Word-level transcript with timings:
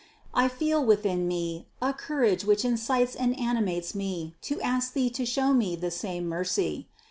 I 0.33 0.47
feel 0.47 0.83
within 0.83 1.27
me 1.27 1.67
a 1.79 1.93
courage 1.93 2.43
which 2.43 2.65
incites 2.65 3.13
and 3.13 3.39
ani 3.39 3.61
mates 3.61 3.93
me 3.93 4.33
to 4.41 4.59
ask 4.59 4.93
Thee 4.93 5.11
to 5.11 5.27
show 5.27 5.53
me 5.53 5.75
the 5.75 5.91
same 5.91 6.27
mercy. 6.27 6.87